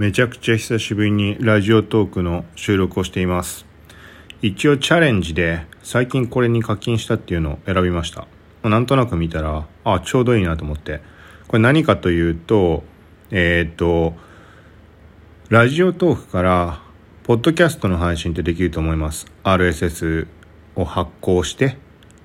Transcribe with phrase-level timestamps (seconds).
[0.00, 3.66] めちゃくちゃ久しぶりにラジオトークの収録をしています。
[4.40, 8.26] 一応チャレンジで最近これに課金したっていうのを選びました。
[8.66, 11.02] なんとなく見たら、あ、ちょうどいいなと思って。
[11.48, 12.82] これ何かというと、
[13.30, 14.14] えーっと、
[15.50, 16.80] ラジオトークから、
[17.24, 19.26] ポッドキャストの配信ってできると思います。
[19.44, 20.28] RSS
[20.76, 21.76] を発行して、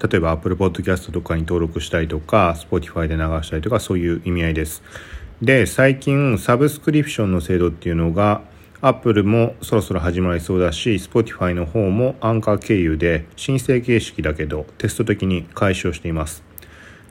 [0.01, 4.81] 例えば Apple Podcast とかに登録したりとか、Spotify で流したりとか、そういう意味合いです。
[5.41, 8.41] で、最近、サブスクリプションの制度っていうのが、
[8.81, 16.43] Apple もそろそろ始まりそうだし、Spotify の方もアンカー経由で申請形式だけどテスト的に開始をしています。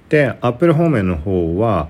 [0.08, 1.88] で、Apple 方面の方は、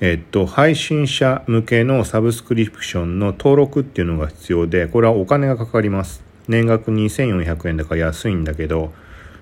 [0.00, 6.22] えっと、配信者向けのサブスクリプションの登録っていうのが必要で、これはお金がかかります。
[6.48, 8.92] 年額2400円だから安いんだけど、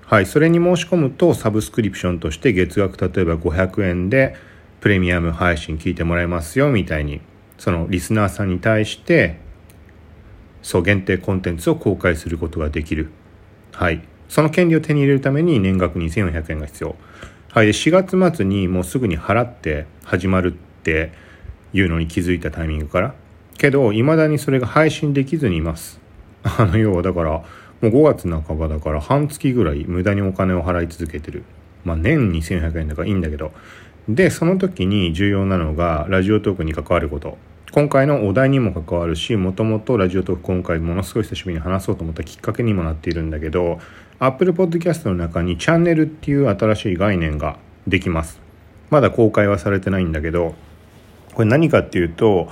[0.05, 4.35] はい、それに申し込むとサブスクリプションとして月額例えば500円で
[4.85, 7.19] プレミアム配信聞いてもらえますよみたいに、
[7.57, 9.39] そのリスナーさんに対して、
[10.61, 13.09] そう限定コンテンツを公開することができる。
[13.71, 14.03] はい。
[14.29, 16.95] その権利を手に入れるために年額2400円が必要。
[17.51, 17.65] はい。
[17.65, 21.11] で、4月末にもうすぐに払って始まるって
[21.73, 23.15] いうのに気づいたタイミングから。
[23.57, 25.99] けど、未だにそれが配信できずにいます。
[26.45, 27.43] あの、要はだから、も
[27.81, 31.41] う5月半ばだから半月ぐらい無駄にお金を払い続けてる。
[31.83, 33.51] まあ年2400円だからいいんだけど。
[34.07, 37.37] で、その時に重要なのがラジオトークに関わること。
[37.71, 43.79] 今回のお題にも関わるし、もともとラジオトーク今回ものすごい久しぶりに話そうと思ったきっかけにもなっているんだけど、
[44.19, 48.39] Apple Podcast の中にチャンネルっていう新しい概念ができます。
[48.91, 50.55] まだ公開はされてないんだけど、
[51.33, 52.47] これ何かっていうと、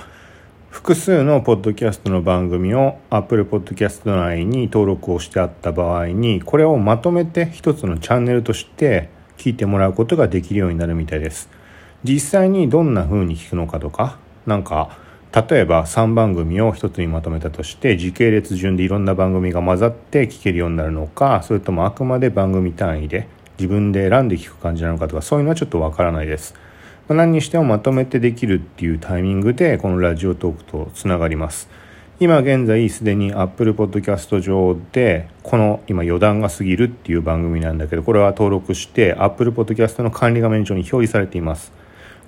[0.70, 11.48] 複数のポッドキャストの番組を Apple Podcast 内に登録をしてあった場合に、これをまとめて一つのチャンネルとして聞いてもらうことができるようになるみたいです。
[12.02, 14.98] 実際にどんな風に聞くのかとか、なんか、
[15.34, 23.26] 例えば3番組を一つにまとめたとして時系列順でいろんな番組が混ざって聞けるようになるのかそれともあくまで番組単位で
[23.58, 26.54] 自分で選んで聞く感じなのかとかそういうのはちょっとわからないです。
[27.08, 31.68] 何にしてもまとめてできるっていうタイミングでこのラジオトークとつながります。
[32.20, 41.72] 今現在すでに Apple Podcast 上でこの今余談が過ぎるっていう番組なんだけどこれは登録して Apple Podcast の管理画面上に表示されています。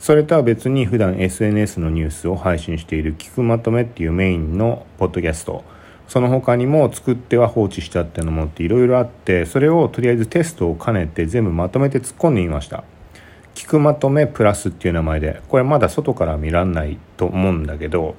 [0.00, 5.64] それとは別に普段 SNS のニュースを配信している聞くまとめっていうメインのポッドキャスト
[6.08, 12.84] その他にも作っては放置しちゃっていうのもっていろいろあってそれをとりあえずテストを兼ねて全部まとめて突っ込んでみました
[13.54, 18.16] 聞くまとめプラスっていう名前でこれまだ外から見らんないと思うんだけど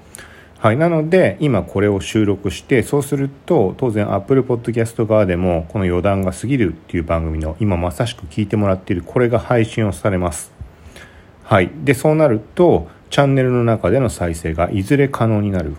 [0.59, 10.57] はいなので今これを収録してそうすると当然 Apple Podcast 側でもこの余談が過ぎるっていう番組の今まさしく聞いてもらっているこれが配信をされます
[11.47, 11.72] はい。
[11.85, 15.78] で、そうなると、チャンネルの中での再生がいずれ可能になる。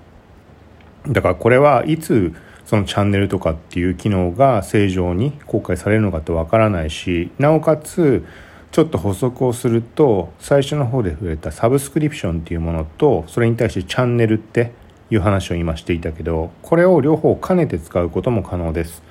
[1.07, 2.33] だからこれはいつ、
[2.65, 8.25] そのチャンネルとかっていう機能が正常に公開されるのかってわからないし、なおかつ、
[8.71, 14.73] ちょっと補足をすると、最初の方で触れたサブスクリプションっていうものと、それに対してチャンネルって
[15.11, 19.03] いう話を今していたけど、これを両方兼ねて使うことも可能です。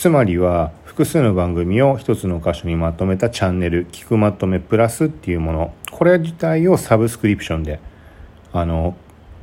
[0.00, 7.80] つまりは複数の番組を一つの箇所にまとめたチャンネル聞くまとめプラスっていうものこれ自体をサブスクリプションで
[8.52, 8.96] あの、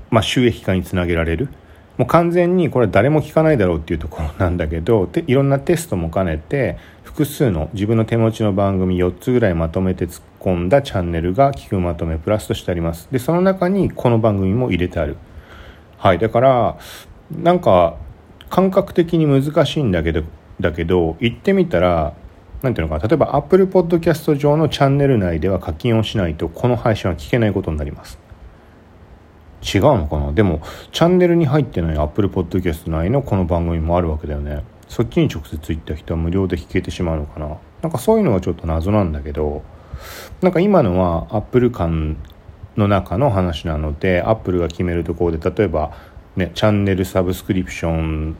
[0.09, 1.49] まあ、収益化につなげられる
[1.97, 13.07] もう完全にこれ誰も聞かないだろうっていうところなんだけどいろんなテストも兼ねて複数の自分の手持ちの番組4つぐらいまとめて突っ込んだチャンネルが聞くまとめプラスとしてあります。
[13.11, 15.17] でその中にこの番組も入れてある。
[15.97, 16.19] はい。
[16.19, 16.77] だから
[17.31, 17.97] なんか
[18.49, 20.23] 感覚的に難しいんだけど
[20.59, 22.13] だけど言ってみたら
[22.61, 28.26] なんていうのか例えば Apple Podcast 上のチャンネル内では課金をしないとこの配信は聞けないことになります。
[29.61, 30.31] 違うのかな？
[30.33, 34.63] でもチャンネルに入ってない Apple Podcast 内のこの番組もあるわけだよね。
[34.87, 37.57] そっちに直接行った人は無料で聞けてしまうのかな？
[37.81, 39.63] なんかそういうのがちょっと謎なんだけど
[40.41, 42.17] なんか今のは Apple 間
[42.75, 45.91] の中の話なので Apple が決めるところで例えば
[46.35, 48.37] ねチャンネルサブスクリプション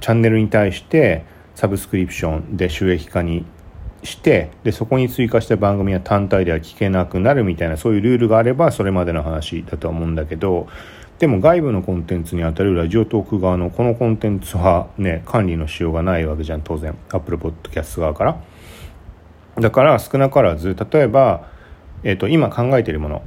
[0.00, 1.24] チャンネルに対して
[1.54, 3.46] サブスクリプションで収益化に
[4.04, 10.68] してでそこに追加した番組は単体では聞けなくなるみたいなそういうルールがあればそれまでの話だとは思うんだけど
[11.18, 16.96] でも外部のコンテンツにあたるラジオトーク側のこのコンテンツはね管理のしようがないわけじゃん当然。
[17.10, 18.40] Apple Podcast 側から。
[19.60, 21.48] だから少なからず例えば、
[22.02, 23.22] えー、と今考えてるもの。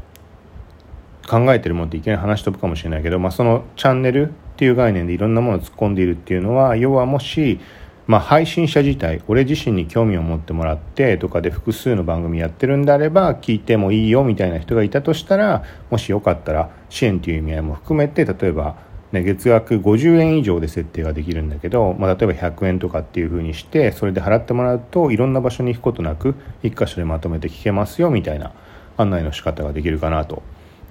[1.27, 7.59] 考えてるものっていきなり話飛ぶかもしれないけど、まあ、そのチャンネルっていう概念でいろんなものを突っ込んでいるっていうのは要はもし
[8.07, 18.77] まあ、配信者自体俺自身に興味を持ってもらってとかで複数の番組やってるんであれば聞いてもいいよみたいな人がいたとしたらもしよかったら支援という意味合いも含めて例えば、
[19.11, 28.53] ね、月額50円以上で設定ができるんだけど、まあ、例えば100円とかっていう風にしてそれで払ってもらうといろんな場所に行くことなく1箇所でまとめて聞けますよみたいな
[28.95, 30.41] 案内の仕方ができるかなと。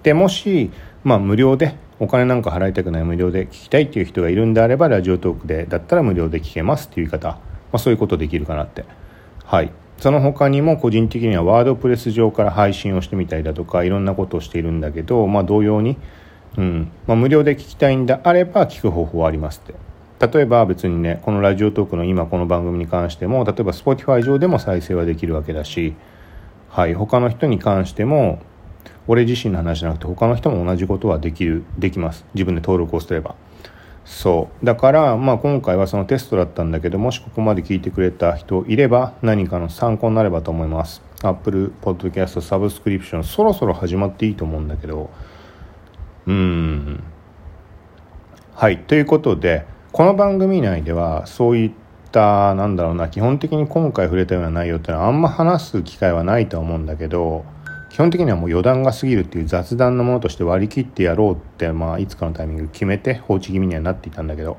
[0.02, 0.70] でもし、
[1.02, 7.40] まあ、無料でお金なんか払いたくない無料で聞きたいっていう人がいるんであればラジオトークでだったら無料で聞けますっていう言い方、ま
[7.72, 8.84] あ、そういうことできるかなって。
[9.44, 9.72] はい。
[9.98, 15.96] その他にも個人的にはワードプレス上から配信をしてみたりだとかいろんなことをしているんだけど、まあ、同様に、
[16.58, 16.90] うん。
[17.06, 19.74] まあ、無料で聞きたいんであれば聞く方法はありますって。
[20.18, 25.94] 例えば別にねこのラジオトークの今この番組に関しても例えば Spotify 上でも再生はできるわけだし
[26.70, 26.94] はい。
[26.94, 28.40] 他の人に関しても
[29.08, 32.24] 俺自身の話じゃなくて他の人も同じことはできるできます。
[32.34, 33.34] 自分で登録をすれば。
[34.04, 34.64] そう。
[34.64, 41.02] だからまあ今回はそのテストだったんだけどもしここまで聞いてくれた人いれば何かの参考になればと思います。
[41.22, 45.10] Apple Podcast サブスクリプションそろそろ始まっていいと思うんだけど。
[46.26, 47.02] うん。
[48.54, 48.78] はい。
[48.78, 51.72] ということでこの番組内ではそういっ
[52.12, 57.44] たなんだろうな基本的に今回触れたような内容ってのはあんま話す機会はないと思うんだけど
[57.90, 64.58] 基本的にはもう余談が過ぎるっていう雑談のものとして割り切ってやろうって、まあ、いつかのタイミング決めて放置気味にはなっていたんだけど、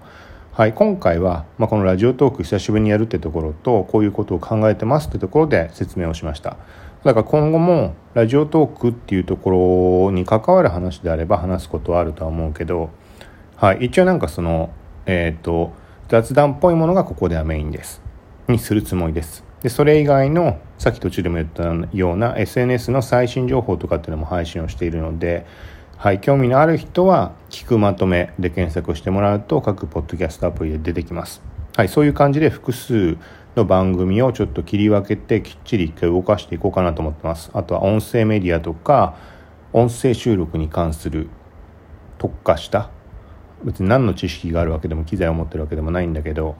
[0.53, 6.57] はい、今回は、まあ、このラジオトーク久しぶりにやるってところとこういうことを考えてますってところで説明をしました。
[7.03, 12.89] だから今後もラジオトークっていうところに関わる話であれば話すことはあるとは思うけど、
[13.55, 14.71] はい、一応なんかその
[15.05, 15.73] えっ、ー、と
[16.09, 18.01] 雑談っぽいものがここではメインです。
[18.47, 19.46] にするつもりです。
[19.67, 25.45] でそれ以外のさっき途中でも言ったような SNS の最新情報とかっていうのも配信をしているので、
[25.97, 31.41] はい、興味のある人は聞くまとめで検索してもらうと各ポッドキャストアプリで出てきます。
[31.75, 33.17] はい、そういう感じで複数
[33.57, 37.51] の番組をちょっと切り分けてきっちり一回動かしていこうかなと思ってます。
[37.53, 39.17] あとは音声メディアとか
[39.73, 41.27] 音声収録に関する
[42.19, 42.89] 特化した
[43.65, 46.55] 別に何の知識があるわけでも機材を持ってるわけでもないんだけど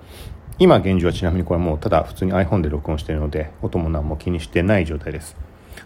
[0.60, 5.38] 今現状はちなみにこれもうただ普通に iPhone で録音してるので音も何も気にしてない状態です。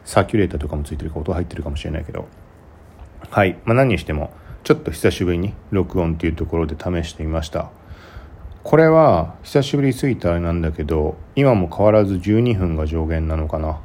[0.05, 2.27] サーキュレーターとかもついてるか音入ってるかもしれないけど。
[3.29, 4.31] はい、まあ、何にしても
[4.63, 7.69] ちょっと久しぶりに録音っていうところで試してみました。
[8.63, 13.79] これは久しぶりすぎたあれなんだけど今も変わらず12分が上限なのかな。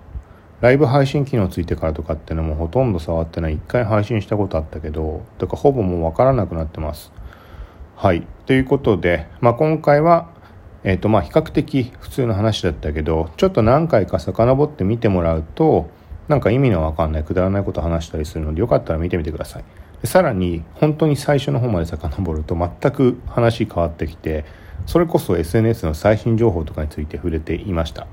[0.61, 3.55] ライブ配信機能ついてからとかってのもほとんど触ってない。
[3.55, 7.13] 1回配信したことあったけどだからほぼもう分からなくなってます。
[7.97, 8.27] はい。
[8.45, 10.31] ということで、まあ、今回は
[10.87, 15.91] えっ、ー、とまあ比較的普通の話だったけどちょっと何回か遡って見てもらうと
[16.29, 19.65] なんか意味のわかんないくだらないこと話したりするのでよかったら見てみてください。
[20.01, 24.45] でさらに本当に最初の方まで遡ると全く話変わってきて
[24.87, 28.07] それこそ SNS の最新情報とかについて触れていました。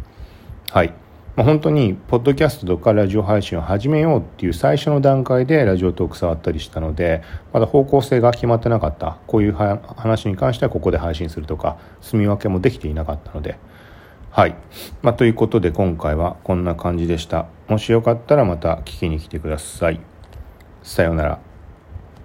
[0.71, 0.93] はい。
[1.35, 9.17] まあ、本当にポッドキャストとかラジオ配信を始めようっていう最初の段階でラジオトーク触ったりしたのでまだ方向性が決まってなかった。
[9.25, 13.57] こういう話に関してはここで配信するとか住み分けもできていなかったので。
[14.29, 14.55] はい、
[15.01, 17.47] まあ、ということで今回はこんな感じでした。
[17.67, 19.99] もしよかったらまた聞きに来てください。
[20.83, 21.52] さようなら。